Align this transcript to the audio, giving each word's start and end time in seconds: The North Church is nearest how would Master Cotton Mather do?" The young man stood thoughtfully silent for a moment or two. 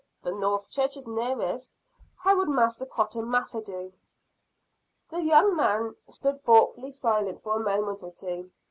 The 0.23 0.31
North 0.31 0.67
Church 0.67 0.97
is 0.97 1.05
nearest 1.05 1.77
how 2.23 2.35
would 2.37 2.49
Master 2.49 2.87
Cotton 2.87 3.29
Mather 3.29 3.61
do?" 3.61 3.93
The 5.11 5.19
young 5.21 5.55
man 5.55 5.95
stood 6.09 6.41
thoughtfully 6.43 6.89
silent 6.89 7.39
for 7.39 7.55
a 7.55 7.59
moment 7.63 8.01
or 8.01 8.11
two. 8.11 8.49